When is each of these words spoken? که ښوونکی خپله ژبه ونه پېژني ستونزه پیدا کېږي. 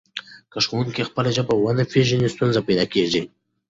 که 0.51 0.57
ښوونکی 0.67 1.07
خپله 1.09 1.29
ژبه 1.37 1.53
ونه 1.57 1.83
پېژني 1.91 2.27
ستونزه 2.33 2.61
پیدا 2.67 2.85
کېږي. 2.93 3.21